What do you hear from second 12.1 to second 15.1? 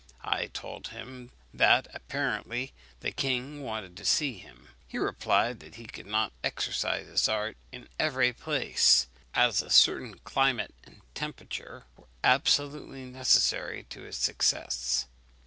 absolutely necessary to his success.